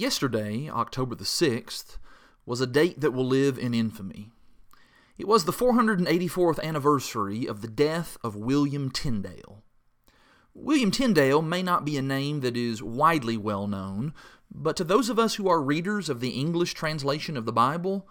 [0.00, 1.98] Yesterday, October the 6th,
[2.46, 4.30] was a date that will live in infamy.
[5.18, 9.62] It was the 484th anniversary of the death of William Tyndale.
[10.54, 14.14] William Tyndale may not be a name that is widely well known,
[14.50, 18.08] but to those of us who are readers of the English translation of the Bible,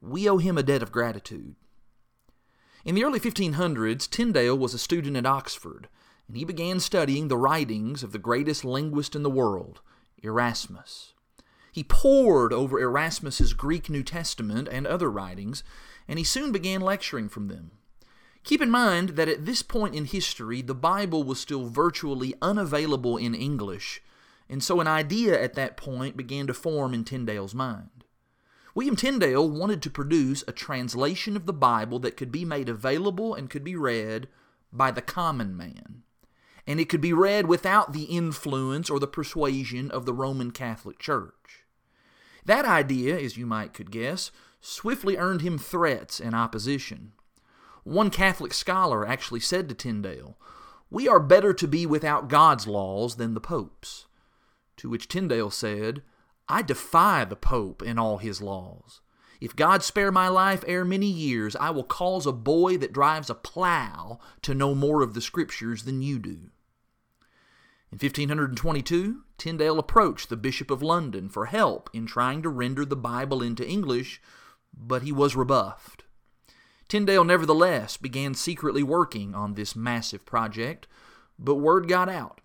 [0.00, 1.54] we owe him a debt of gratitude.
[2.84, 5.88] In the early 1500s, Tyndale was a student at Oxford,
[6.26, 9.80] and he began studying the writings of the greatest linguist in the world,
[10.24, 11.14] Erasmus.
[11.72, 15.62] He pored over Erasmus's Greek New Testament and other writings,
[16.08, 17.72] and he soon began lecturing from them.
[18.42, 23.16] Keep in mind that at this point in history, the Bible was still virtually unavailable
[23.16, 24.02] in English,
[24.48, 28.04] and so an idea at that point began to form in Tyndale's mind.
[28.74, 33.34] William Tyndale wanted to produce a translation of the Bible that could be made available
[33.34, 34.28] and could be read
[34.72, 36.02] by the common man.
[36.66, 40.98] And it could be read without the influence or the persuasion of the Roman Catholic
[40.98, 41.59] Church.
[42.44, 44.30] That idea, as you might could guess,
[44.60, 47.12] swiftly earned him threats and opposition.
[47.84, 50.36] One Catholic scholar actually said to Tyndale,
[50.90, 54.06] We are better to be without God's laws than the Pope's.
[54.78, 56.02] To which Tyndale said,
[56.48, 59.00] I defy the Pope and all his laws.
[59.40, 63.30] If God spare my life ere many years, I will cause a boy that drives
[63.30, 66.50] a plow to know more of the Scriptures than you do.
[67.92, 72.94] In 1522, Tyndale approached the Bishop of London for help in trying to render the
[72.94, 74.22] Bible into English,
[74.72, 76.04] but he was rebuffed.
[76.86, 80.86] Tyndale nevertheless began secretly working on this massive project,
[81.36, 82.40] but word got out,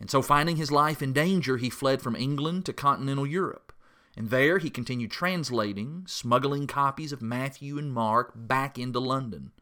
[0.00, 3.72] and so finding his life in danger, he fled from England to continental Europe.
[4.16, 9.52] And there he continued translating, smuggling copies of Matthew and Mark back into London.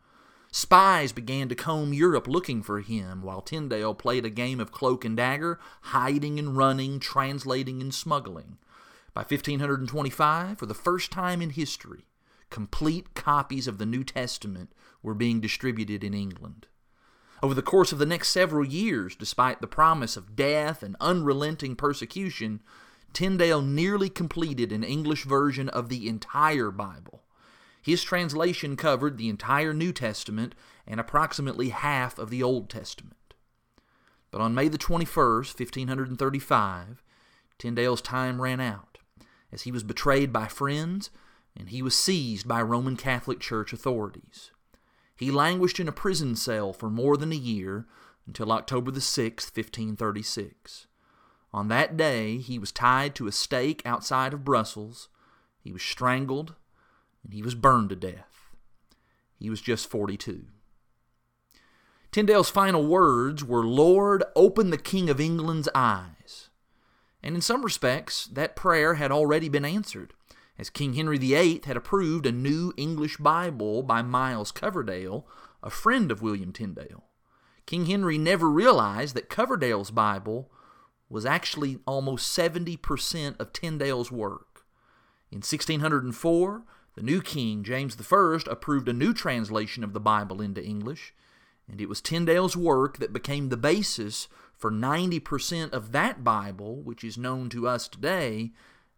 [0.56, 5.04] Spies began to comb Europe looking for him, while Tyndale played a game of cloak
[5.04, 8.58] and dagger, hiding and running, translating and smuggling.
[9.14, 12.06] By 1525, for the first time in history,
[12.50, 14.70] complete copies of the New Testament
[15.02, 16.68] were being distributed in England.
[17.42, 21.74] Over the course of the next several years, despite the promise of death and unrelenting
[21.74, 22.60] persecution,
[23.12, 27.23] Tyndale nearly completed an English version of the entire Bible.
[27.84, 30.54] His translation covered the entire New Testament
[30.86, 33.34] and approximately half of the Old Testament.
[34.30, 37.02] But on May the 21st, 1535,
[37.58, 38.98] Tyndale's time ran out,
[39.52, 41.10] as he was betrayed by friends
[41.54, 44.50] and he was seized by Roman Catholic Church authorities.
[45.14, 47.86] He languished in a prison cell for more than a year
[48.26, 50.86] until October the 6th, 1536.
[51.52, 55.08] On that day, he was tied to a stake outside of Brussels,
[55.60, 56.54] he was strangled,
[57.24, 58.50] and he was burned to death.
[59.38, 60.44] He was just 42.
[62.12, 66.50] Tyndale's final words were, Lord, open the King of England's eyes.
[67.22, 70.12] And in some respects, that prayer had already been answered,
[70.56, 75.26] as King Henry VIII had approved a new English Bible by Miles Coverdale,
[75.62, 77.04] a friend of William Tyndale.
[77.66, 80.52] King Henry never realized that Coverdale's Bible
[81.08, 84.64] was actually almost 70% of Tyndale's work.
[85.30, 86.64] In 1604,
[86.94, 91.14] the new king, James I, approved a new translation of the Bible into English,
[91.68, 97.02] and it was Tyndale's work that became the basis for 90% of that Bible, which
[97.02, 98.52] is known to us today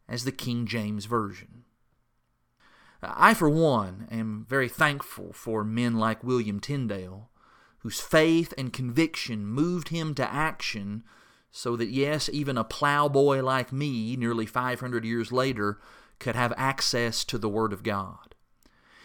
[0.08, 1.64] as the King James Version.
[3.02, 7.30] I, for one, am very thankful for men like William Tyndale,
[7.78, 11.04] whose faith and conviction moved him to action
[11.50, 15.78] so that, yes, even a plowboy like me, nearly 500 years later,
[16.18, 18.34] could have access to the Word of God.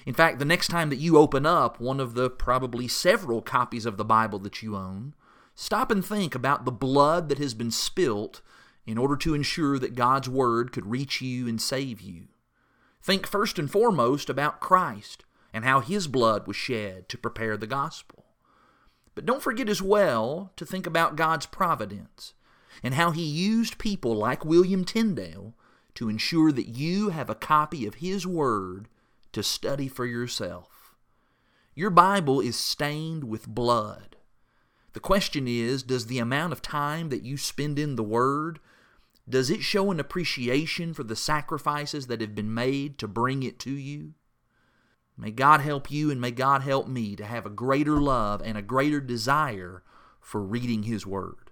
[0.06, 3.86] In fact, the next time that you open up one of the probably several copies
[3.86, 5.14] of the Bible that you own,
[5.54, 8.42] stop and think about the blood that has been spilt
[8.86, 12.28] in order to ensure that God's Word could reach you and save you.
[13.02, 15.24] Think first and foremost about Christ
[15.54, 18.26] and how His blood was shed to prepare the gospel.
[19.14, 22.34] But don't forget as well to think about God's providence
[22.82, 25.54] and how He used people like William Tyndale
[25.96, 28.88] to ensure that you have a copy of His Word
[29.34, 30.96] to study for yourself.
[31.74, 34.18] Your Bible is stained with blood.
[34.94, 38.60] The question is, does the amount of time that you spend in the Word,
[39.28, 43.60] does it show an appreciation for the sacrifices that have been made to bring it
[43.60, 44.14] to you?
[45.18, 48.58] May God help you and may God help me to have a greater love and
[48.58, 49.84] a greater desire
[50.20, 51.51] for reading His Word.